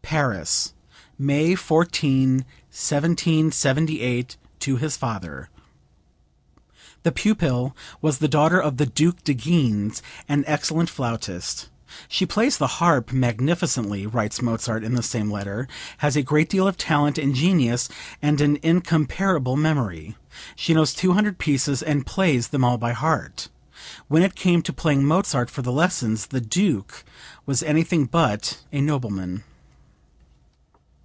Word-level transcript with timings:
(Paris, 0.00 0.72
May 1.18 1.54
14, 1.54 2.36
1778, 2.70 4.38
to 4.60 4.76
his 4.78 4.96
father. 4.96 5.50
The 7.02 7.12
pupil 7.12 7.76
was 8.00 8.16
the 8.16 8.26
daughter 8.26 8.58
of 8.58 8.78
the 8.78 8.86
Duke 8.86 9.22
de 9.22 9.34
Guines, 9.34 10.00
an 10.26 10.44
excellent 10.46 10.88
flautist. 10.88 11.68
"She 12.08 12.24
plays 12.24 12.56
the 12.56 12.66
harp 12.78 13.12
magnificently," 13.12 14.06
writes 14.06 14.40
Mozart 14.40 14.82
in 14.82 14.94
the 14.94 15.02
same 15.02 15.30
letter; 15.30 15.68
"has 15.98 16.16
a 16.16 16.22
great 16.22 16.48
deal 16.48 16.66
of 16.66 16.78
talent 16.78 17.18
and 17.18 17.34
genius, 17.34 17.90
and 18.22 18.40
an 18.40 18.58
incomparable 18.62 19.58
memory. 19.58 20.16
She 20.56 20.72
knows 20.72 20.94
200 20.94 21.36
pieces 21.36 21.82
and 21.82 22.06
plays 22.06 22.48
them 22.48 22.64
all 22.64 22.78
by 22.78 22.92
heart." 22.92 23.50
When 24.06 24.22
it 24.22 24.34
came 24.34 24.62
to 24.62 24.72
paying 24.72 25.04
Mozart 25.04 25.50
for 25.50 25.60
the 25.60 25.70
lessons 25.72 26.28
the 26.28 26.40
Duke 26.40 27.04
was 27.44 27.62
anything 27.62 28.06
but 28.06 28.60
a 28.72 28.80
nobleman.) 28.80 29.44